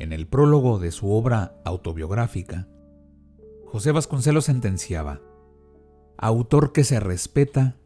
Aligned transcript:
En 0.00 0.14
el 0.14 0.26
prólogo 0.26 0.78
de 0.78 0.92
su 0.92 1.12
obra 1.12 1.60
autobiográfica, 1.62 2.66
José 3.66 3.92
Vasconcelos 3.92 4.46
sentenciaba, 4.46 5.20
autor 6.16 6.72
que 6.72 6.84
se 6.84 7.00
respeta, 7.00 7.76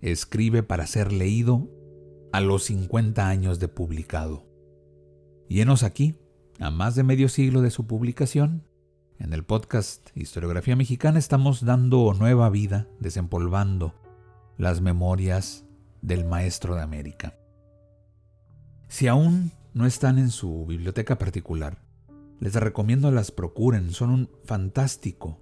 escribe 0.00 0.62
para 0.62 0.86
ser 0.86 1.12
leído 1.12 1.68
a 2.32 2.40
los 2.40 2.64
50 2.64 3.28
años 3.28 3.58
de 3.58 3.68
publicado. 3.68 4.46
Y 5.46 5.60
enos 5.60 5.82
aquí, 5.82 6.16
a 6.58 6.70
más 6.70 6.94
de 6.94 7.02
medio 7.02 7.28
siglo 7.28 7.60
de 7.60 7.70
su 7.70 7.86
publicación, 7.86 8.64
en 9.18 9.34
el 9.34 9.44
podcast 9.44 10.08
Historiografía 10.16 10.74
Mexicana 10.74 11.18
estamos 11.18 11.66
dando 11.66 12.14
nueva 12.14 12.48
vida, 12.48 12.88
desempolvando 12.98 13.94
las 14.56 14.80
memorias 14.80 15.66
del 16.00 16.24
Maestro 16.24 16.76
de 16.76 16.80
América. 16.80 17.36
Si 18.88 19.06
aún 19.06 19.52
no 19.74 19.86
están 19.86 20.18
en 20.18 20.30
su 20.30 20.66
biblioteca 20.66 21.18
particular, 21.18 21.82
les 22.40 22.54
recomiendo 22.54 23.10
las 23.10 23.30
procuren. 23.30 23.92
Son 23.92 24.10
un 24.10 24.30
fantástico, 24.44 25.40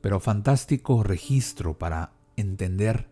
pero 0.00 0.20
fantástico 0.20 1.02
registro 1.02 1.78
para 1.78 2.12
entender 2.36 3.10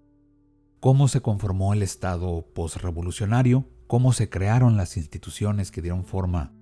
cómo 0.81 1.09
se 1.09 1.20
conformó 1.20 1.73
el 1.73 1.83
Estado 1.83 2.47
postrevolucionario, 2.55 3.69
cómo 3.87 4.12
se 4.12 4.29
crearon 4.29 4.77
las 4.77 4.97
instituciones 4.97 5.70
que 5.70 5.83
dieron 5.83 6.05
forma 6.05 6.53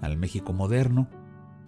al 0.00 0.16
México 0.16 0.52
moderno 0.52 1.08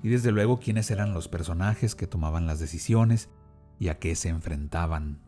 y 0.03 0.09
desde 0.09 0.33
luego 0.33 0.59
quiénes 0.59 0.91
eran 0.91 1.15
los 1.15 1.29
personajes 1.29 1.95
que 1.95 2.07
tomaban 2.07 2.47
las 2.47 2.61
decisiones 2.61 3.31
y 3.79 3.89
a 3.89 3.99
qué 3.99 4.15
se 4.17 4.29
enfrentaban. 4.29 5.21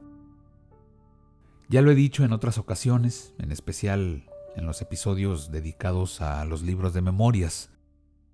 Ya 1.69 1.83
lo 1.83 1.92
he 1.92 1.94
dicho 1.94 2.25
en 2.25 2.33
otras 2.33 2.58
ocasiones, 2.58 3.34
en 3.38 3.53
especial 3.53 4.28
en 4.61 4.66
los 4.66 4.83
episodios 4.83 5.50
dedicados 5.50 6.20
a 6.20 6.44
los 6.44 6.62
libros 6.62 6.92
de 6.92 7.00
memorias. 7.00 7.70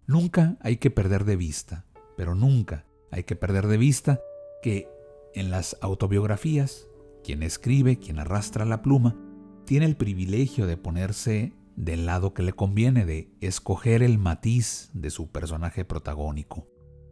Nunca 0.07 0.57
hay 0.61 0.77
que 0.77 0.91
perder 0.91 1.25
de 1.25 1.37
vista, 1.37 1.87
pero 2.17 2.35
nunca 2.35 2.85
hay 3.11 3.23
que 3.23 3.37
perder 3.37 3.69
de 3.69 3.77
vista 3.77 4.21
que 4.63 4.89
en 5.35 5.51
las 5.51 5.77
autobiografías, 5.81 6.89
quien 7.23 7.43
escribe, 7.43 7.99
quien 7.99 8.19
arrastra 8.19 8.65
la 8.65 8.83
pluma, 8.83 9.17
tiene 9.65 9.87
el 9.87 9.97
privilegio 9.97 10.67
de 10.67 10.77
ponerse 10.77 11.53
del 11.77 12.07
lado 12.07 12.35
que 12.35 12.43
le 12.43 12.53
conviene, 12.53 13.07
de 13.07 13.31
escoger 13.41 14.03
el 14.03 14.19
matiz 14.19 14.91
de 14.95 15.11
su 15.11 15.31
personaje 15.31 15.85
protagónico, 15.85 16.67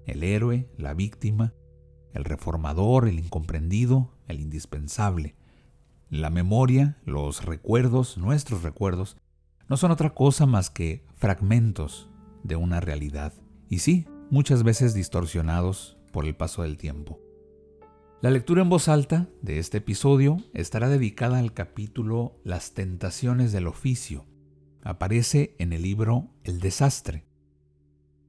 el 0.07 0.25
héroe, 0.25 0.69
la 0.77 0.93
víctima, 0.93 1.55
el 2.13 2.25
reformador, 2.25 3.07
el 3.07 3.19
incomprendido, 3.21 4.11
el 4.27 4.41
indispensable, 4.41 5.37
la 6.15 6.31
memoria, 6.31 6.97
los 7.05 7.45
recuerdos, 7.45 8.19
nuestros 8.19 8.63
recuerdos, 8.63 9.17
no 9.69 9.77
son 9.77 9.91
otra 9.91 10.11
cosa 10.11 10.47
más 10.47 10.71
que 10.71 11.05
fragmentos 11.17 12.09
de 12.45 12.55
una 12.55 12.79
realidad, 12.79 13.33
y 13.69 13.81
sí, 13.81 14.07
muchas 14.31 14.63
veces 14.63 14.95
distorsionados 14.95 15.97
por 16.13 16.25
el 16.25 16.37
paso 16.37 16.63
del 16.63 16.77
tiempo. 16.77 17.19
La 18.21 18.31
lectura 18.31 18.63
en 18.63 18.69
voz 18.69 18.87
alta 18.87 19.29
de 19.43 19.59
este 19.59 19.79
episodio 19.79 20.37
estará 20.55 20.89
dedicada 20.89 21.41
al 21.41 21.53
capítulo 21.53 22.39
Las 22.45 22.75
tentaciones 22.75 23.51
del 23.51 23.67
oficio. 23.67 24.25
Aparece 24.85 25.57
en 25.59 25.73
el 25.73 25.83
libro 25.83 26.31
El 26.45 26.61
desastre. 26.61 27.25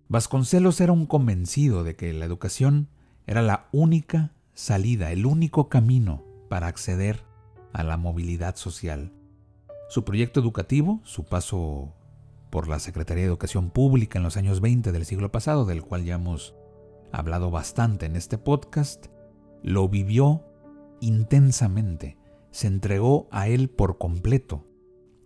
Vasconcelos 0.07 0.81
era 0.81 0.91
un 0.91 1.05
convencido 1.05 1.83
de 1.83 1.95
que 1.95 2.11
la 2.13 2.25
educación 2.25 2.89
era 3.27 3.43
la 3.43 3.69
única 3.71 4.31
salida, 4.55 5.11
el 5.11 5.27
único 5.27 5.69
camino 5.69 6.23
para 6.49 6.65
acceder 6.65 7.23
a 7.75 7.83
la 7.83 7.97
movilidad 7.97 8.55
social. 8.55 9.11
Su 9.89 10.05
proyecto 10.05 10.39
educativo, 10.39 11.01
su 11.03 11.25
paso 11.25 11.93
por 12.49 12.69
la 12.69 12.79
Secretaría 12.79 13.23
de 13.23 13.27
Educación 13.27 13.69
Pública 13.69 14.17
en 14.17 14.23
los 14.23 14.37
años 14.37 14.61
20 14.61 14.93
del 14.93 15.05
siglo 15.05 15.29
pasado, 15.29 15.65
del 15.65 15.83
cual 15.83 16.05
ya 16.05 16.15
hemos 16.15 16.55
hablado 17.11 17.51
bastante 17.51 18.05
en 18.05 18.15
este 18.15 18.37
podcast, 18.37 19.07
lo 19.61 19.89
vivió 19.89 20.45
intensamente, 21.01 22.17
se 22.49 22.67
entregó 22.67 23.27
a 23.29 23.49
él 23.49 23.69
por 23.69 23.97
completo 23.97 24.63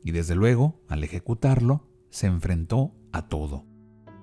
y 0.03 0.09
desde 0.11 0.33
luego, 0.33 0.81
al 0.87 1.03
ejecutarlo, 1.03 1.83
se 2.09 2.25
enfrentó 2.25 2.95
a 3.11 3.27
todo. 3.27 3.63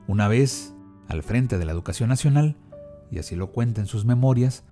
Una 0.09 0.27
vez 0.27 0.75
al 1.07 1.23
frente 1.23 1.59
de 1.59 1.65
la 1.65 1.71
educación 1.71 2.09
nacional, 2.09 2.57
y 3.09 3.21
así 3.21 3.37
lo 3.37 3.53
cuenta 3.53 3.81
en 3.81 3.87
sus 3.87 4.05
memorias, 4.05 4.65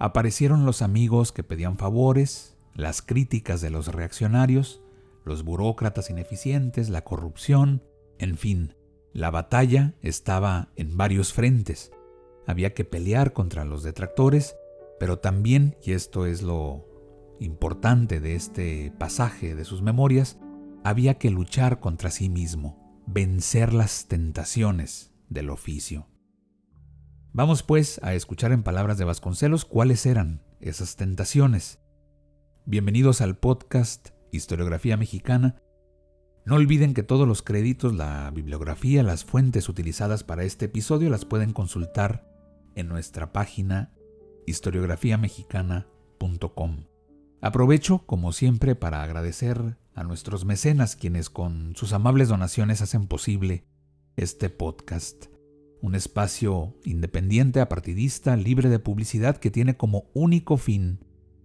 aparecieron 0.00 0.66
los 0.66 0.82
amigos 0.82 1.30
que 1.30 1.44
pedían 1.44 1.78
favores, 1.78 2.56
las 2.74 3.02
críticas 3.02 3.60
de 3.60 3.70
los 3.70 3.88
reaccionarios, 3.88 4.82
los 5.24 5.44
burócratas 5.44 6.10
ineficientes, 6.10 6.88
la 6.88 7.04
corrupción, 7.04 7.82
en 8.18 8.36
fin, 8.36 8.74
la 9.12 9.30
batalla 9.30 9.94
estaba 10.00 10.70
en 10.76 10.96
varios 10.96 11.32
frentes. 11.32 11.92
Había 12.46 12.74
que 12.74 12.84
pelear 12.84 13.32
contra 13.32 13.64
los 13.64 13.82
detractores, 13.82 14.56
pero 14.98 15.18
también, 15.18 15.76
y 15.82 15.92
esto 15.92 16.26
es 16.26 16.42
lo 16.42 16.88
importante 17.40 18.20
de 18.20 18.34
este 18.34 18.92
pasaje 18.98 19.54
de 19.54 19.64
sus 19.64 19.82
memorias, 19.82 20.38
había 20.84 21.18
que 21.18 21.30
luchar 21.30 21.80
contra 21.80 22.10
sí 22.10 22.28
mismo, 22.28 23.02
vencer 23.06 23.72
las 23.72 24.06
tentaciones 24.06 25.12
del 25.28 25.50
oficio. 25.50 26.08
Vamos 27.32 27.62
pues 27.62 28.00
a 28.02 28.14
escuchar 28.14 28.52
en 28.52 28.62
palabras 28.62 28.98
de 28.98 29.04
Vasconcelos 29.04 29.64
cuáles 29.64 30.04
eran 30.06 30.42
esas 30.60 30.96
tentaciones 30.96 31.81
Bienvenidos 32.64 33.20
al 33.22 33.36
podcast 33.36 34.10
Historiografía 34.30 34.96
Mexicana. 34.96 35.60
No 36.44 36.54
olviden 36.54 36.94
que 36.94 37.02
todos 37.02 37.26
los 37.26 37.42
créditos, 37.42 37.92
la 37.92 38.30
bibliografía, 38.30 39.02
las 39.02 39.24
fuentes 39.24 39.68
utilizadas 39.68 40.22
para 40.22 40.44
este 40.44 40.66
episodio 40.66 41.10
las 41.10 41.24
pueden 41.24 41.52
consultar 41.52 42.24
en 42.76 42.86
nuestra 42.86 43.32
página 43.32 43.92
historiografiamexicana.com. 44.46 46.84
Aprovecho, 47.40 48.06
como 48.06 48.32
siempre, 48.32 48.76
para 48.76 49.02
agradecer 49.02 49.76
a 49.96 50.04
nuestros 50.04 50.44
mecenas 50.44 50.94
quienes 50.94 51.30
con 51.30 51.74
sus 51.74 51.92
amables 51.92 52.28
donaciones 52.28 52.80
hacen 52.80 53.08
posible 53.08 53.66
este 54.14 54.50
podcast, 54.50 55.26
un 55.80 55.96
espacio 55.96 56.76
independiente, 56.84 57.60
apartidista, 57.60 58.36
libre 58.36 58.68
de 58.68 58.78
publicidad 58.78 59.38
que 59.38 59.50
tiene 59.50 59.76
como 59.76 60.04
único 60.14 60.58
fin 60.58 61.00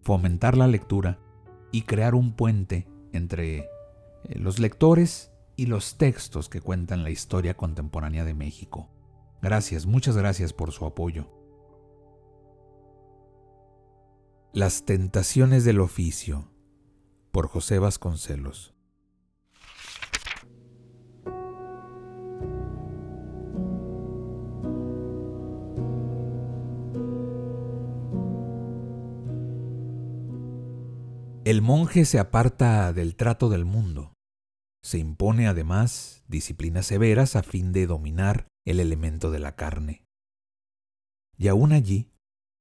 fomentar 0.07 0.55
la 0.55 0.67
lectura 0.67 1.19
y 1.69 1.81
crear 1.81 2.15
un 2.15 2.31
puente 2.31 2.87
entre 3.11 3.57
eh, 3.57 3.67
los 4.35 4.57
lectores 4.57 5.33
y 5.57 5.65
los 5.65 5.97
textos 5.97 6.47
que 6.47 6.61
cuentan 6.61 7.03
la 7.03 7.09
historia 7.09 7.57
contemporánea 7.57 8.23
de 8.23 8.33
México. 8.33 8.89
Gracias, 9.41 9.85
muchas 9.85 10.15
gracias 10.15 10.53
por 10.53 10.71
su 10.71 10.85
apoyo. 10.85 11.29
Las 14.53 14.85
tentaciones 14.85 15.65
del 15.65 15.81
oficio 15.81 16.53
por 17.33 17.49
José 17.49 17.77
Vasconcelos. 17.77 18.76
El 31.47 31.61
monje 31.61 32.03
se 32.03 32.19
aparta 32.19 32.91
del 32.91 33.15
trato 33.15 33.47
del 33.47 33.63
mundo. 33.63 34.11
Se 34.83 34.97
impone 34.97 35.47
además 35.47 36.25
disciplinas 36.27 36.87
severas 36.87 37.37
a 37.37 37.41
fin 37.41 37.71
de 37.71 37.87
dominar 37.87 38.49
el 38.65 38.81
elemento 38.81 39.31
de 39.31 39.39
la 39.39 39.55
carne. 39.55 40.03
Y 41.37 41.47
aún 41.47 41.71
allí, 41.71 42.11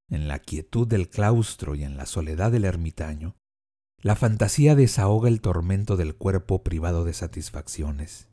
en 0.09 0.29
la 0.29 0.39
quietud 0.39 0.87
del 0.87 1.09
claustro 1.09 1.75
y 1.75 1.83
en 1.83 1.97
la 1.97 2.05
soledad 2.05 2.49
del 2.49 2.63
ermitaño, 2.63 3.35
la 4.01 4.15
fantasía 4.15 4.73
desahoga 4.73 5.27
el 5.27 5.41
tormento 5.41 5.97
del 5.97 6.15
cuerpo 6.15 6.63
privado 6.63 7.03
de 7.03 7.11
satisfacciones. 7.11 8.29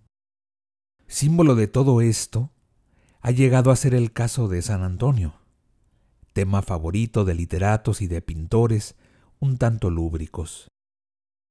Símbolo 1.09 1.57
de 1.57 1.67
todo 1.67 2.01
esto 2.01 2.53
ha 3.23 3.33
llegado 3.33 3.73
a 3.73 3.77
ser 3.77 3.93
el 3.93 4.13
caso 4.13 4.47
de 4.47 4.63
San 4.63 4.85
Antonio, 4.85 5.35
tema 6.33 6.63
favorito 6.63 7.25
de 7.25 7.35
literatos 7.35 8.01
y 8.01 8.07
de 8.07 8.23
pintores 8.23 8.95
un 9.45 9.59
tanto 9.59 9.91
lúbricos. 9.91 10.69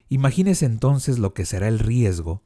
Imagínese 0.09 0.65
entonces 0.65 1.19
lo 1.19 1.33
que 1.33 1.45
será 1.45 1.67
el 1.67 1.79
riesgo 1.79 2.43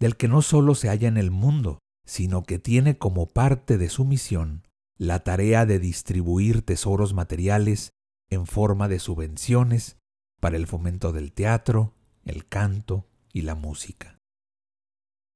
del 0.00 0.16
que 0.16 0.28
no 0.28 0.40
solo 0.40 0.74
se 0.74 0.88
halla 0.88 1.08
en 1.08 1.16
el 1.16 1.30
mundo, 1.30 1.80
sino 2.06 2.44
que 2.44 2.58
tiene 2.58 2.96
como 2.96 3.26
parte 3.26 3.76
de 3.76 3.88
su 3.88 4.04
misión 4.04 4.62
la 4.96 5.24
tarea 5.24 5.66
de 5.66 5.80
distribuir 5.80 6.62
tesoros 6.62 7.12
materiales 7.12 7.90
en 8.30 8.46
forma 8.46 8.88
de 8.88 9.00
subvenciones 9.00 9.96
para 10.40 10.56
el 10.56 10.66
fomento 10.66 11.12
del 11.12 11.32
teatro, 11.32 11.94
el 12.24 12.46
canto 12.46 13.06
y 13.32 13.42
la 13.42 13.54
música. 13.54 14.18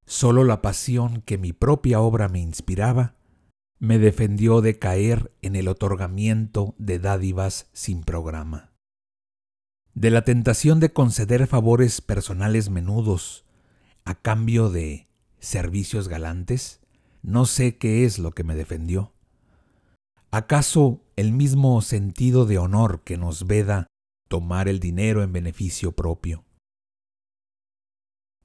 Solo 0.07 0.45
la 0.45 0.63
pasión 0.63 1.21
que 1.23 1.37
mi 1.37 1.53
propia 1.53 2.01
obra 2.01 2.29
me 2.29 2.41
inspiraba 2.41 3.17
me 3.81 3.99
defendió 3.99 4.61
de 4.61 4.79
caer 4.79 5.33
en 5.43 5.57
el 5.57 5.69
otorgamiento 5.69 6.75
de 6.79 6.99
dádivas 6.99 7.69
sin 7.73 8.03
programa. 8.03 8.73
De 9.99 10.13
la 10.13 10.23
tentación 10.23 10.79
de 10.79 10.93
conceder 10.93 11.49
favores 11.49 12.01
personales 12.01 12.71
menudos 12.71 13.45
a 14.05 14.15
cambio 14.15 14.71
de 14.71 15.09
servicios 15.41 16.07
galantes, 16.07 16.81
no 17.23 17.47
sé 17.47 17.79
qué 17.79 18.05
es 18.05 18.21
lo 18.21 18.31
que 18.31 18.45
me 18.45 18.55
defendió. 18.55 19.13
¿Acaso 20.31 21.03
el 21.17 21.33
mismo 21.33 21.83
sentido 21.83 22.47
de 22.47 22.59
honor 22.59 23.03
que 23.03 23.17
nos 23.17 23.49
veda 23.49 23.89
tomar 24.29 24.69
el 24.69 24.79
dinero 24.79 25.25
en 25.25 25.33
beneficio 25.33 25.91
propio? 25.91 26.45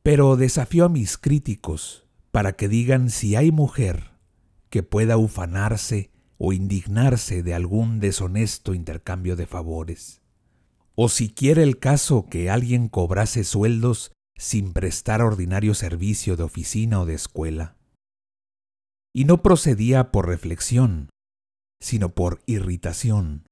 Pero 0.01 0.37
desafío 0.37 0.85
a 0.85 0.89
mis 0.89 1.19
críticos 1.19 2.07
para 2.31 2.53
que 2.53 2.67
digan 2.67 3.11
si 3.11 3.35
hay 3.35 3.51
mujer 3.51 4.09
que 4.71 4.81
pueda 4.81 5.17
ufanarse 5.17 6.09
o 6.39 6.51
indignarse 6.51 7.43
de 7.43 7.53
algún 7.53 7.99
deshonesto 7.99 8.73
intercambio 8.73 9.35
de 9.35 9.45
favores. 9.45 10.22
O 10.95 11.09
si 11.09 11.33
quiere 11.33 11.63
el 11.63 11.79
caso 11.79 12.27
que 12.29 12.49
alguien 12.49 12.87
cobrase 12.87 13.43
sueldos 13.43 14.11
sin 14.35 14.73
prestar 14.73 15.21
ordinario 15.21 15.73
servicio 15.73 16.35
de 16.35 16.43
oficina 16.43 17.01
o 17.01 17.05
de 17.05 17.15
escuela. 17.15 17.77
Y 19.13 19.25
no 19.25 19.41
procedía 19.41 20.11
por 20.11 20.27
reflexión, 20.27 21.09
sino 21.79 22.09
por 22.09 22.41
irritación. 22.45 23.45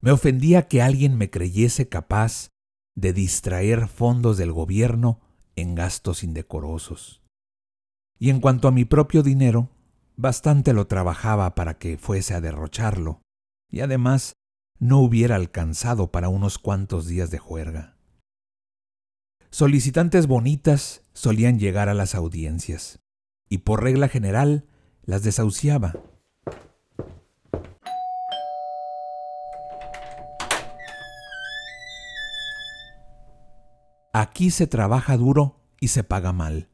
Me 0.00 0.10
ofendía 0.10 0.68
que 0.68 0.82
alguien 0.82 1.16
me 1.16 1.30
creyese 1.30 1.88
capaz 1.88 2.48
de 2.94 3.12
distraer 3.12 3.88
fondos 3.88 4.36
del 4.36 4.52
gobierno 4.52 5.20
en 5.56 5.74
gastos 5.74 6.22
indecorosos. 6.22 7.22
Y 8.18 8.30
en 8.30 8.40
cuanto 8.40 8.68
a 8.68 8.72
mi 8.72 8.84
propio 8.84 9.22
dinero, 9.22 9.70
Bastante 10.20 10.72
lo 10.72 10.88
trabajaba 10.88 11.54
para 11.54 11.78
que 11.78 11.96
fuese 11.96 12.34
a 12.34 12.40
derrocharlo, 12.40 13.22
y 13.70 13.82
además 13.82 14.32
no 14.78 15.00
hubiera 15.00 15.36
alcanzado 15.36 16.10
para 16.10 16.28
unos 16.28 16.58
cuantos 16.58 17.06
días 17.06 17.30
de 17.30 17.38
juerga. 17.38 17.96
Solicitantes 19.50 20.26
bonitas 20.26 21.02
solían 21.14 21.58
llegar 21.58 21.88
a 21.88 21.94
las 21.94 22.14
audiencias, 22.14 23.00
y 23.48 23.58
por 23.58 23.82
regla 23.82 24.08
general 24.08 24.66
las 25.04 25.22
desahuciaba. 25.22 25.94
Aquí 34.12 34.50
se 34.50 34.66
trabaja 34.66 35.16
duro 35.16 35.60
y 35.80 35.88
se 35.88 36.02
paga 36.02 36.32
mal. 36.32 36.68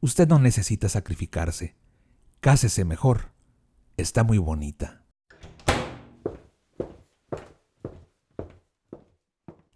Usted 0.00 0.28
no 0.28 0.38
necesita 0.38 0.88
sacrificarse. 0.88 1.76
Cásese 2.40 2.84
mejor. 2.84 3.32
Está 3.96 4.24
muy 4.24 4.38
bonita. 4.38 5.01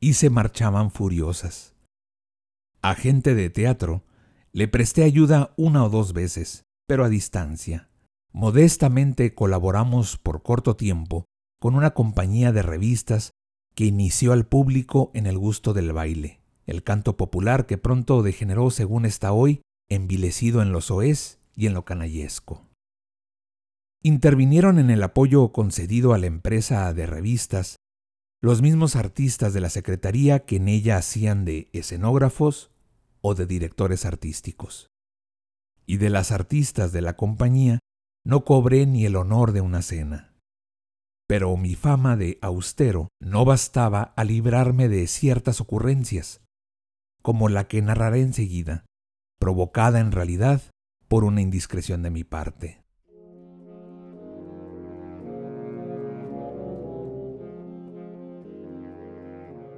Y 0.07 0.13
se 0.13 0.31
marchaban 0.31 0.93
furiosas. 0.93 1.75
A 2.81 2.95
gente 2.95 3.35
de 3.35 3.51
teatro 3.51 4.05
le 4.53 4.69
presté 4.69 5.03
ayuda 5.03 5.53
una 5.57 5.85
o 5.85 5.89
dos 5.89 6.13
veces, 6.13 6.63
pero 6.87 7.05
a 7.05 7.09
distancia. 7.09 7.91
Modestamente 8.33 9.35
colaboramos 9.35 10.17
por 10.17 10.45
corto 10.45 10.77
tiempo 10.77 11.25
con 11.61 11.75
una 11.75 11.91
compañía 11.91 12.53
de 12.53 12.63
revistas 12.63 13.33
que 13.75 13.87
inició 13.87 14.33
al 14.33 14.47
público 14.47 15.11
en 15.13 15.27
el 15.27 15.39
gusto 15.39 15.75
del 15.75 15.93
baile, 15.93 16.39
el 16.67 16.85
canto 16.85 17.17
popular 17.17 17.67
que 17.67 17.77
pronto 17.77 18.23
degeneró, 18.23 18.71
según 18.71 19.07
está 19.07 19.33
hoy, 19.33 19.61
envilecido 19.89 20.63
en 20.63 20.71
los 20.71 20.93
oes 20.93 21.41
y 21.57 21.67
en 21.67 21.75
lo 21.75 21.85
canallesco. 21.85 22.63
Intervinieron 24.05 24.79
en 24.79 24.91
el 24.91 25.03
apoyo 25.03 25.49
concedido 25.49 26.15
a 26.15 26.19
la 26.19 26.27
empresa 26.27 26.95
de 26.95 27.07
revistas 27.07 27.79
los 28.43 28.63
mismos 28.63 28.97
artistas 28.97 29.55
de 29.55 29.61
la 29.61 29.71
Secretaría 29.71 30.45
que 30.45 30.57
en 30.57 30.69
ella 30.69 30.97
hacían 30.97 31.45
de 31.45 31.69
escenógrafos 31.73 32.71
o 33.21 33.35
de 33.35 33.47
directores 33.47 34.05
artísticos. 34.05 34.89
Y 35.87 35.97
de 35.97 36.11
las 36.11 36.33
artistas 36.33 36.93
de 36.93 37.01
la 37.01 37.17
compañía 37.17 37.79
no 38.25 38.45
cobré 38.45 38.87
ni 38.87 39.07
el 39.07 39.17
honor 39.17 39.53
de 39.53 39.61
una 39.61 39.83
cena. 39.83 40.35
Pero 41.29 41.57
mi 41.57 41.75
fama 41.75 42.17
de 42.17 42.39
austero 42.43 43.09
no 43.21 43.45
bastaba 43.45 44.03
a 44.17 44.25
librarme 44.25 44.89
de 44.89 45.07
ciertas 45.07 45.61
ocurrencias, 45.61 46.41
como 47.23 47.49
la 47.49 47.67
que 47.67 47.83
narraré 47.83 48.21
enseguida, 48.21 48.85
provocada 49.41 50.01
en 50.01 50.13
realidad 50.13 50.63
por 51.09 51.25
una 51.25 51.41
indiscreción 51.41 52.03
de 52.03 52.11
mi 52.11 52.25
parte. 52.25 52.86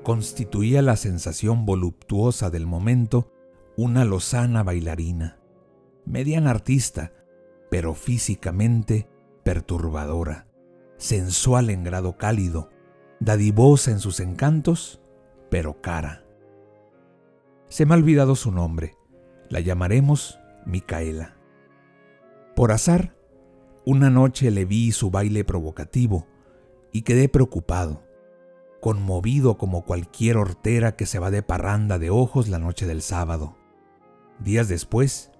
Constituía 0.08 0.80
la 0.80 0.96
sensación 0.96 1.66
voluptuosa 1.66 2.48
del 2.48 2.64
momento 2.64 3.30
una 3.76 4.06
lozana 4.06 4.62
bailarina, 4.62 5.38
mediana 6.06 6.48
artista, 6.48 7.12
pero 7.70 7.92
físicamente 7.92 9.06
perturbadora, 9.44 10.46
sensual 10.96 11.68
en 11.68 11.84
grado 11.84 12.16
cálido, 12.16 12.70
dadivosa 13.20 13.90
en 13.90 13.98
sus 13.98 14.20
encantos, 14.20 15.02
pero 15.50 15.82
cara. 15.82 16.24
Se 17.68 17.84
me 17.84 17.92
ha 17.92 17.98
olvidado 17.98 18.34
su 18.34 18.50
nombre, 18.50 18.96
la 19.50 19.60
llamaremos 19.60 20.40
Micaela. 20.64 21.36
Por 22.56 22.72
azar, 22.72 23.14
una 23.84 24.08
noche 24.08 24.50
le 24.50 24.64
vi 24.64 24.90
su 24.92 25.10
baile 25.10 25.44
provocativo 25.44 26.26
y 26.92 27.02
quedé 27.02 27.28
preocupado, 27.28 28.07
conmovido 28.80 29.58
como 29.58 29.84
cualquier 29.84 30.36
hortera 30.36 30.96
que 30.96 31.06
se 31.06 31.18
va 31.18 31.30
de 31.30 31.42
parranda 31.42 31.98
de 31.98 32.10
ojos 32.10 32.48
la 32.48 32.58
noche 32.58 32.86
del 32.86 33.02
sábado. 33.02 33.56
Días 34.38 34.68
después, 34.68 35.30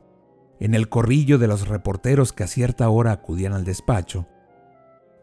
en 0.61 0.75
el 0.75 0.89
corrillo 0.89 1.39
de 1.39 1.47
los 1.47 1.69
reporteros 1.69 2.33
que 2.33 2.45
a 2.45 2.49
cierta 2.49 2.89
hora 2.89 3.13
acudían 3.13 3.53
al 3.53 3.65
despacho, 3.65 4.27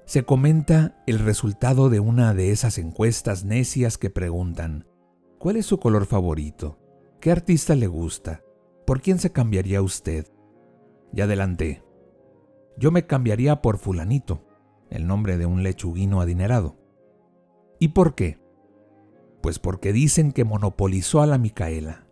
se 0.06 0.24
comenta 0.24 1.04
el 1.08 1.20
resultado 1.20 1.90
de 1.90 2.00
una 2.00 2.34
de 2.34 2.52
esas 2.52 2.78
encuestas 2.78 3.44
necias 3.44 3.98
que 3.98 4.10
preguntan, 4.10 4.88
¿cuál 5.40 5.58
es 5.58 5.66
su 5.66 5.80
color 5.80 6.06
favorito? 6.06 6.80
¿Qué 7.20 7.32
artista 7.32 7.76
le 7.76 7.88
gusta? 7.88 8.44
¿Por 8.86 9.02
quién 9.02 9.18
se 9.18 9.32
cambiaría 9.32 9.82
usted? 9.82 10.28
Y 11.12 11.22
adelanté. 11.22 11.84
Yo 12.78 12.92
me 12.92 13.08
cambiaría 13.08 13.62
por 13.62 13.78
fulanito, 13.78 14.46
el 14.90 15.08
nombre 15.08 15.38
de 15.38 15.48
un 15.48 15.64
lechuguino 15.64 16.22
adinerado. 16.22 16.78
¿Y 17.80 17.90
por 17.90 18.16
qué? 18.16 18.40
Pues 19.42 19.60
porque 19.60 19.94
dicen 19.94 20.32
que 20.32 20.44
monopolizó 20.44 21.22
a 21.22 21.28
la 21.28 21.38
Micaela. 21.38 22.08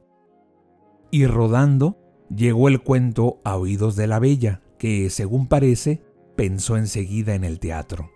Y 1.10 1.26
rodando, 1.26 1.98
llegó 2.30 2.68
el 2.68 2.82
cuento 2.82 3.40
a 3.44 3.58
oídos 3.58 3.96
de 3.96 4.08
la 4.08 4.20
bella, 4.20 4.62
que, 4.78 5.10
según 5.10 5.48
parece, 5.48 6.04
pensó 6.36 6.78
enseguida 6.78 7.36
en 7.36 7.44
el 7.44 7.60
teatro. 7.60 8.12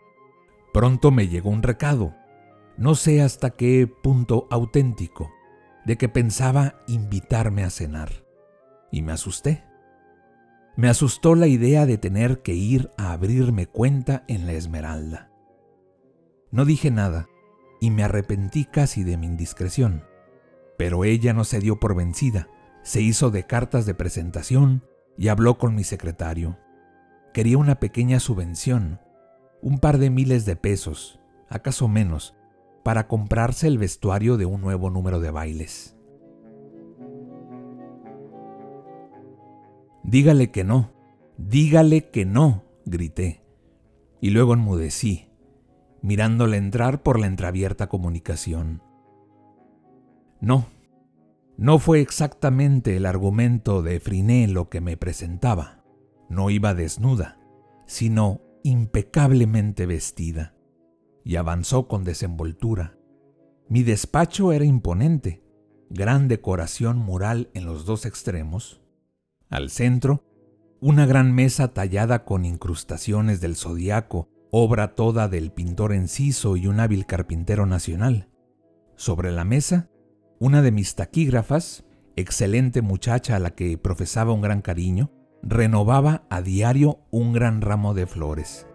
Pronto 0.73 1.11
me 1.11 1.27
llegó 1.27 1.49
un 1.49 1.63
recado, 1.63 2.13
no 2.77 2.95
sé 2.95 3.21
hasta 3.21 3.51
qué 3.51 3.87
punto 3.87 4.47
auténtico, 4.51 5.31
de 5.85 5.97
que 5.97 6.09
pensaba 6.09 6.75
invitarme 6.87 7.63
a 7.63 7.69
cenar. 7.69 8.11
Y 8.91 9.01
me 9.01 9.13
asusté. 9.13 9.63
Me 10.75 10.89
asustó 10.89 11.33
la 11.33 11.47
idea 11.47 11.85
de 11.85 11.97
tener 11.97 12.41
que 12.41 12.53
ir 12.53 12.91
a 12.97 13.13
abrirme 13.13 13.65
cuenta 13.65 14.23
en 14.27 14.45
la 14.45 14.53
Esmeralda. 14.53 15.31
No 16.51 16.65
dije 16.65 16.91
nada 16.91 17.27
y 17.79 17.91
me 17.91 18.03
arrepentí 18.03 18.65
casi 18.65 19.03
de 19.03 19.17
mi 19.17 19.27
indiscreción. 19.27 20.03
Pero 20.77 21.03
ella 21.03 21.33
no 21.33 21.43
se 21.43 21.59
dio 21.59 21.79
por 21.79 21.95
vencida, 21.95 22.47
se 22.83 23.01
hizo 23.01 23.31
de 23.31 23.43
cartas 23.45 23.85
de 23.85 23.93
presentación 23.93 24.83
y 25.17 25.27
habló 25.29 25.57
con 25.57 25.75
mi 25.75 25.83
secretario. 25.83 26.57
Quería 27.33 27.57
una 27.57 27.79
pequeña 27.79 28.19
subvención, 28.19 28.99
un 29.61 29.79
par 29.79 29.97
de 29.97 30.09
miles 30.09 30.45
de 30.45 30.55
pesos, 30.55 31.19
acaso 31.49 31.87
menos, 31.87 32.35
para 32.83 33.07
comprarse 33.07 33.67
el 33.67 33.77
vestuario 33.77 34.37
de 34.37 34.45
un 34.45 34.61
nuevo 34.61 34.89
número 34.89 35.19
de 35.19 35.31
bailes. 35.31 35.95
Dígale 40.03 40.51
que 40.51 40.63
no, 40.63 40.93
dígale 41.37 42.09
que 42.09 42.25
no, 42.25 42.63
grité. 42.85 43.43
Y 44.21 44.29
luego 44.29 44.53
enmudecí, 44.53 45.26
mirándola 46.07 46.55
entrar 46.55 47.03
por 47.03 47.19
la 47.19 47.27
entreabierta 47.27 47.87
comunicación. 47.87 48.81
No, 50.39 50.67
No 51.57 51.79
fue 51.79 51.99
exactamente 51.99 52.95
el 52.95 53.05
argumento 53.05 53.81
de 53.81 53.99
Friné 53.99 54.47
lo 54.47 54.69
que 54.69 54.79
me 54.79 54.95
presentaba. 54.95 55.83
No 56.29 56.49
iba 56.49 56.73
desnuda, 56.73 57.39
sino 57.87 58.39
impecablemente 58.63 59.85
vestida, 59.85 60.55
y 61.25 61.35
avanzó 61.35 61.89
con 61.89 62.05
desenvoltura. 62.05 62.97
Mi 63.67 63.83
despacho 63.83 64.53
era 64.53 64.63
imponente, 64.63 65.43
gran 65.89 66.29
decoración 66.29 66.99
mural 66.99 67.49
en 67.53 67.65
los 67.65 67.85
dos 67.85 68.05
extremos. 68.05 68.81
Al 69.49 69.69
centro, 69.71 70.23
una 70.79 71.05
gran 71.05 71.35
mesa 71.35 71.73
tallada 71.73 72.23
con 72.23 72.45
incrustaciones 72.45 73.41
del 73.41 73.57
zodiaco, 73.57 74.29
obra 74.51 74.95
toda 74.95 75.27
del 75.27 75.51
pintor 75.51 75.93
Enciso 75.93 76.57
y 76.57 76.67
un 76.67 76.79
hábil 76.79 77.05
carpintero 77.05 77.65
nacional. 77.65 78.29
Sobre 78.95 79.31
la 79.31 79.43
mesa, 79.43 79.89
una 80.39 80.61
de 80.61 80.71
mis 80.71 80.95
taquígrafas, 80.95 81.85
excelente 82.15 82.81
muchacha 82.81 83.35
a 83.35 83.39
la 83.39 83.51
que 83.51 83.77
profesaba 83.77 84.33
un 84.33 84.41
gran 84.41 84.61
cariño, 84.61 85.11
renovaba 85.43 86.25
a 86.29 86.41
diario 86.41 86.99
un 87.11 87.33
gran 87.33 87.61
ramo 87.61 87.93
de 87.93 88.07
flores. 88.07 88.67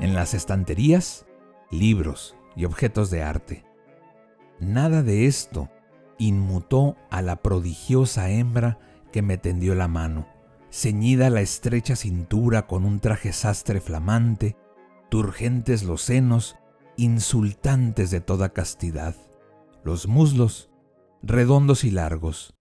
En 0.00 0.14
las 0.14 0.34
estanterías, 0.34 1.26
libros 1.70 2.36
y 2.56 2.64
objetos 2.64 3.10
de 3.10 3.22
arte. 3.22 3.64
Nada 4.58 5.02
de 5.02 5.26
esto 5.26 5.70
inmutó 6.18 6.96
a 7.10 7.22
la 7.22 7.36
prodigiosa 7.36 8.30
hembra 8.30 8.78
que 9.12 9.22
me 9.22 9.38
tendió 9.38 9.74
la 9.74 9.88
mano, 9.88 10.26
ceñida 10.72 11.28
la 11.28 11.42
estrecha 11.42 11.96
cintura 11.96 12.66
con 12.66 12.86
un 12.86 12.98
traje 12.98 13.34
sastre 13.34 13.80
flamante, 13.80 14.56
turgentes 15.10 15.82
los 15.82 16.00
senos, 16.00 16.56
insultantes 16.96 18.10
de 18.10 18.22
toda 18.22 18.54
castidad, 18.54 19.14
los 19.84 20.08
muslos, 20.08 20.70
redondos 21.22 21.84
y 21.84 21.90
largos, 21.90 22.54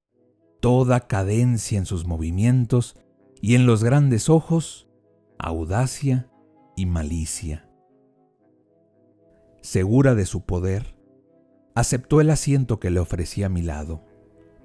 toda 0.59 1.07
cadencia 1.07 1.77
en 1.77 1.85
sus 1.85 2.05
movimientos 2.05 2.97
y 3.41 3.55
en 3.55 3.65
los 3.65 3.81
grandes 3.81 4.29
ojos, 4.29 4.89
audacia 5.39 6.29
y 6.75 6.87
malicia. 6.87 7.69
Segura 9.61 10.15
de 10.15 10.25
su 10.25 10.45
poder, 10.45 10.97
aceptó 11.75 12.19
el 12.19 12.29
asiento 12.29 12.77
que 12.81 12.89
le 12.89 12.99
ofrecía 12.99 13.45
a 13.45 13.49
mi 13.49 13.61
lado, 13.61 14.03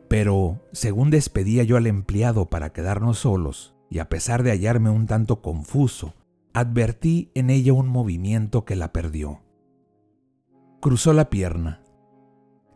pero 0.09 0.63
según 0.73 1.11
despedía 1.11 1.63
yo 1.63 1.77
al 1.77 1.87
empleado 1.87 2.47
para 2.47 2.73
quedarnos 2.73 3.19
solos, 3.21 3.75
y 3.91 3.99
a 3.99 4.09
pesar 4.09 4.43
de 4.43 4.51
hallarme 4.51 4.91
un 4.91 5.07
tanto 5.07 5.43
confuso, 5.43 6.15
advertí 6.53 7.31
en 7.35 7.51
ella 7.51 7.73
un 7.73 7.89
movimiento 7.89 8.65
que 8.65 8.77
la 8.77 8.93
perdió. 8.93 9.43
Cruzó 10.81 11.13
la 11.13 11.31
pierna, 11.31 11.83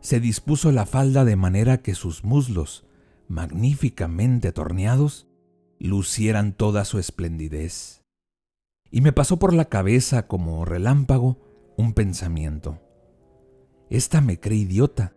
se 0.01 0.19
dispuso 0.19 0.71
la 0.71 0.85
falda 0.85 1.25
de 1.25 1.35
manera 1.35 1.81
que 1.81 1.93
sus 1.93 2.23
muslos, 2.23 2.85
magníficamente 3.27 4.51
torneados, 4.51 5.27
lucieran 5.79 6.53
toda 6.53 6.85
su 6.85 6.99
esplendidez. 6.99 8.03
Y 8.89 9.01
me 9.01 9.13
pasó 9.13 9.37
por 9.37 9.53
la 9.53 9.65
cabeza 9.65 10.27
como 10.27 10.65
relámpago 10.65 11.39
un 11.77 11.93
pensamiento. 11.93 12.79
Esta 13.89 14.21
me 14.21 14.39
cree 14.39 14.59
idiota, 14.59 15.13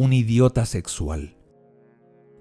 un 0.00 0.14
idiota 0.14 0.64
sexual. 0.64 1.36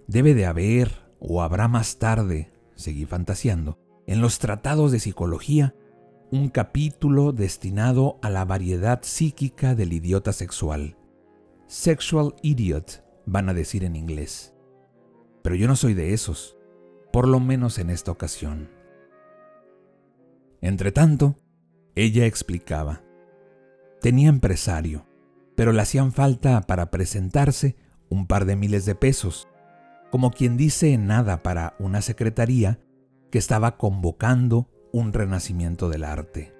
Debe 0.07 0.33
de 0.33 0.45
haber, 0.45 0.93
o 1.19 1.41
habrá 1.41 1.67
más 1.67 1.99
tarde, 1.99 2.53
seguí 2.75 3.05
fantaseando, 3.05 3.77
en 4.07 4.21
los 4.21 4.39
tratados 4.39 4.93
de 4.93 5.01
psicología, 5.01 5.75
un 6.31 6.47
capítulo 6.47 7.33
destinado 7.33 8.17
a 8.21 8.29
la 8.29 8.45
variedad 8.45 9.01
psíquica 9.03 9.75
del 9.75 9.91
idiota 9.91 10.31
sexual. 10.31 10.95
Sexual 11.67 12.33
idiot, 12.43 13.03
van 13.25 13.49
a 13.49 13.53
decir 13.53 13.83
en 13.83 13.97
inglés. 13.97 14.55
Pero 15.43 15.55
yo 15.55 15.67
no 15.67 15.75
soy 15.75 15.93
de 15.93 16.13
esos, 16.13 16.55
por 17.11 17.27
lo 17.27 17.41
menos 17.41 17.77
en 17.77 17.89
esta 17.89 18.09
ocasión. 18.09 18.69
Entretanto, 20.61 21.37
ella 21.93 22.25
explicaba. 22.25 23.03
Tenía 23.99 24.29
empresario, 24.29 25.08
pero 25.59 25.73
le 25.73 25.81
hacían 25.81 26.13
falta 26.13 26.61
para 26.61 26.89
presentarse 26.89 27.75
un 28.07 28.27
par 28.27 28.45
de 28.45 28.55
miles 28.55 28.85
de 28.85 28.95
pesos, 28.95 29.49
como 30.09 30.31
quien 30.31 30.55
dice 30.55 30.97
nada 30.97 31.43
para 31.43 31.75
una 31.79 32.01
secretaría 32.01 32.79
que 33.29 33.39
estaba 33.39 33.75
convocando 33.75 34.69
un 34.93 35.11
renacimiento 35.11 35.89
del 35.89 36.05
arte. 36.05 36.55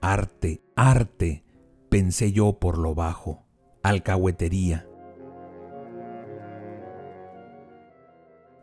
Arte, 0.00 0.60
arte, 0.74 1.44
pensé 1.88 2.32
yo 2.32 2.58
por 2.58 2.78
lo 2.78 2.96
bajo, 2.96 3.46
alcahuetería. 3.84 4.88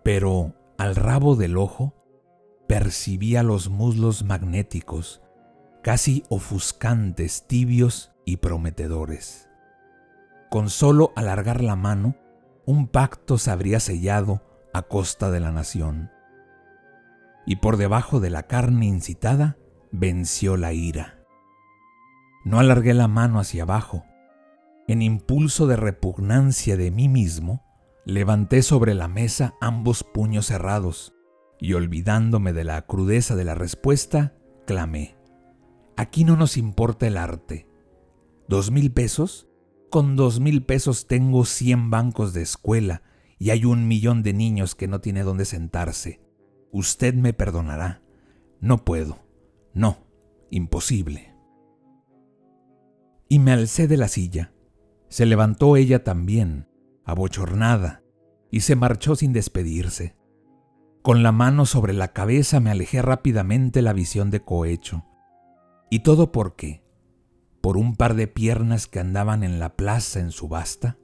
pero 0.04 0.54
al 0.78 0.98
rabo 0.98 1.38
del 1.38 1.56
ojo 1.56 1.94
percibía 2.68 3.44
los 3.44 3.70
muslos 3.70 4.26
magnéticos, 4.26 5.22
casi 5.82 6.26
ofuscantes, 6.28 7.48
tibios 7.48 8.12
y 8.26 8.36
prometedores. 8.36 9.48
Con 10.54 10.70
solo 10.70 11.14
alargar 11.16 11.64
la 11.64 11.76
mano, 11.76 12.16
un 12.68 12.88
pacto 12.88 13.40
se 13.40 13.50
habría 13.50 13.80
sellado 13.80 14.44
a 14.72 14.84
costa 14.84 15.32
de 15.32 15.40
la 15.40 15.52
nación. 15.52 16.12
Y 17.48 17.56
por 17.56 17.78
debajo 17.78 18.20
de 18.20 18.30
la 18.30 18.44
carne 18.44 18.86
incitada 18.86 19.58
venció 19.92 20.56
la 20.56 20.72
ira. 20.72 21.26
No 22.46 22.60
alargué 22.60 22.94
la 22.94 23.08
mano 23.08 23.40
hacia 23.40 23.64
abajo. 23.64 24.06
En 24.88 25.02
impulso 25.02 25.66
de 25.66 25.76
repugnancia 25.76 26.78
de 26.78 26.92
mí 26.92 27.10
mismo, 27.10 27.66
Levanté 28.06 28.62
sobre 28.62 28.94
la 28.94 29.08
mesa 29.08 29.56
ambos 29.60 30.04
puños 30.04 30.46
cerrados 30.46 31.16
y 31.58 31.74
olvidándome 31.74 32.54
de 32.54 32.66
la 32.66 32.86
crudeza 32.86 33.36
de 33.36 33.44
la 33.44 33.56
respuesta, 33.56 34.36
clamé. 34.68 35.16
Aquí 35.98 36.26
no 36.26 36.36
nos 36.36 36.58
importa 36.58 37.08
el 37.08 37.18
arte. 37.18 37.66
¿Dos 38.50 38.70
mil 38.70 38.92
pesos? 38.92 39.48
Con 39.94 40.16
dos 40.16 40.40
mil 40.40 40.64
pesos 40.66 41.06
tengo 41.06 41.46
cien 41.46 41.92
bancos 41.92 42.34
de 42.34 42.42
escuela 42.42 43.04
y 43.38 43.52
hay 43.52 43.64
un 43.64 43.88
millón 43.88 44.24
de 44.24 44.34
niños 44.34 44.74
que 44.74 44.88
no 44.88 45.02
tiene 45.02 45.22
dónde 45.22 45.46
sentarse. 45.46 46.20
Usted 46.72 47.14
me 47.14 47.32
perdonará. 47.32 48.02
No 48.60 48.86
puedo. 48.86 49.20
No. 49.76 50.08
Imposible. 50.50 51.36
Y 53.30 53.38
me 53.38 53.52
alcé 53.52 53.88
de 53.88 53.98
la 53.98 54.08
silla. 54.08 54.52
Se 55.10 55.28
levantó 55.28 55.78
ella 55.78 56.04
también 56.04 56.68
abochornada, 57.06 58.02
y 58.50 58.62
se 58.62 58.76
marchó 58.76 59.16
sin 59.16 59.32
despedirse. 59.32 60.16
Con 61.04 61.22
la 61.22 61.32
mano 61.32 61.68
sobre 61.68 61.94
la 61.94 62.14
cabeza 62.14 62.60
me 62.60 62.72
alejé 62.72 63.04
rápidamente 63.04 63.84
la 63.84 63.94
visión 63.94 64.32
de 64.32 64.44
cohecho. 64.44 65.06
¿Y 65.92 66.00
todo 66.00 66.32
por 66.32 66.56
qué? 66.56 66.83
¿Por 67.64 67.78
un 67.78 67.96
par 67.96 68.16
de 68.16 68.28
piernas 68.28 68.88
que 68.88 69.00
andaban 69.00 69.42
en 69.42 69.58
la 69.58 69.78
plaza 69.78 70.20
en 70.20 70.32
subasta? 70.32 70.98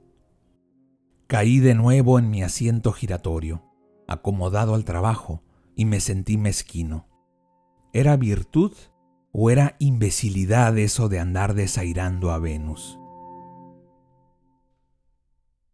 Caí 1.26 1.58
de 1.58 1.74
nuevo 1.74 2.18
en 2.18 2.28
mi 2.28 2.42
asiento 2.42 2.92
giratorio, 2.92 3.64
acomodado 4.06 4.74
al 4.74 4.84
trabajo, 4.84 5.42
y 5.74 5.86
me 5.86 6.00
sentí 6.00 6.36
mezquino. 6.36 7.08
¿Era 7.94 8.14
virtud 8.18 8.74
o 9.32 9.48
era 9.48 9.76
imbecilidad 9.78 10.76
eso 10.76 11.08
de 11.08 11.18
andar 11.18 11.54
desairando 11.54 12.30
a 12.30 12.38
Venus? 12.38 13.00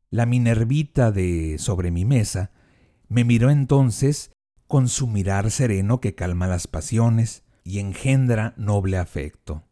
La 0.08 0.24
Minervita 0.24 1.10
de 1.10 1.56
sobre 1.58 1.90
mi 1.90 2.04
mesa 2.04 2.52
me 3.08 3.24
miró 3.24 3.50
entonces 3.50 4.30
con 4.68 4.86
su 4.86 5.08
mirar 5.08 5.50
sereno 5.50 6.00
que 6.00 6.14
calma 6.14 6.46
las 6.46 6.68
pasiones 6.68 7.42
y 7.64 7.80
engendra 7.80 8.54
noble 8.56 8.98
afecto. 8.98 9.65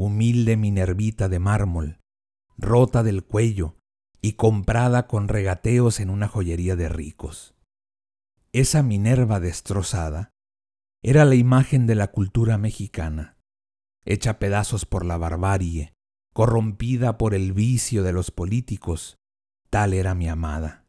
Humilde 0.00 0.56
Minervita 0.56 1.28
de 1.28 1.40
mármol, 1.40 1.98
rota 2.56 3.02
del 3.02 3.24
cuello 3.24 3.76
y 4.22 4.34
comprada 4.34 5.08
con 5.08 5.26
regateos 5.26 5.98
en 5.98 6.08
una 6.08 6.28
joyería 6.28 6.76
de 6.76 6.88
ricos. 6.88 7.56
Esa 8.52 8.84
Minerva 8.84 9.40
destrozada 9.40 10.30
era 11.02 11.24
la 11.24 11.34
imagen 11.34 11.88
de 11.88 11.96
la 11.96 12.12
cultura 12.12 12.58
mexicana, 12.58 13.38
hecha 14.04 14.38
pedazos 14.38 14.86
por 14.86 15.04
la 15.04 15.16
barbarie, 15.16 15.94
corrompida 16.32 17.18
por 17.18 17.34
el 17.34 17.52
vicio 17.52 18.04
de 18.04 18.12
los 18.12 18.30
políticos 18.30 19.18
Tal 19.70 19.92
era 19.92 20.14
mi 20.14 20.28
amada. 20.28 20.84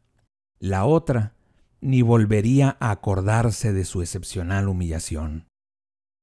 La 0.58 0.84
otra 0.84 1.34
ni 1.80 2.02
volvería 2.02 2.76
a 2.80 2.92
acordarse 2.92 3.72
de 3.72 3.84
su 3.84 4.02
excepcional 4.02 4.68
humillación. 4.68 5.48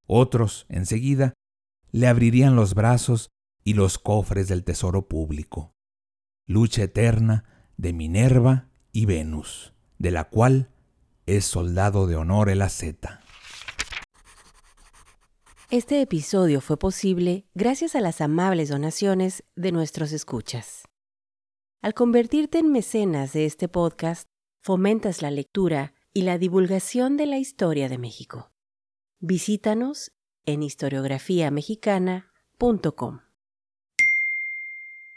Otros, 0.08 0.66
enseguida, 0.70 1.34
le 1.92 2.08
abrirían 2.08 2.56
los 2.56 2.74
brazos 2.74 3.30
y 3.64 3.74
los 3.74 3.98
cofres 3.98 4.48
del 4.48 4.64
tesoro 4.64 5.08
público. 5.08 5.74
Lucha 6.46 6.84
eterna 6.84 7.44
de 7.78 7.94
Minerva 7.94 8.70
y 8.92 9.06
Venus, 9.06 9.74
de 9.98 10.12
la 10.12 10.26
cual 10.26 10.72
es 11.26 11.46
soldado 11.46 12.08
de 12.08 12.16
honor 12.16 12.50
el 12.50 12.62
asceta. 12.62 13.22
Este 15.70 16.02
episodio 16.02 16.62
fue 16.62 16.80
posible 16.80 17.46
gracias 17.54 17.96
a 17.96 18.00
las 18.00 18.22
amables 18.22 18.70
donaciones 18.70 19.44
de 19.58 19.74
nuestros 19.74 20.14
escuchas. 20.14 20.86
Al 21.82 21.94
convertirte 21.94 22.60
en 22.60 22.72
mecenas 22.72 23.34
de 23.34 23.46
este 23.46 23.68
podcast, 23.68 24.30
fomentas 24.62 25.22
la 25.22 25.30
lectura 25.30 25.94
y 26.14 26.22
la 26.22 26.38
divulgación 26.38 27.18
de 27.18 27.26
la 27.26 27.38
historia 27.38 27.90
de 27.90 27.98
México. 27.98 28.52
Visítanos 29.20 30.14
en 30.48 30.64
historiografiamexicana.com. 30.64 33.27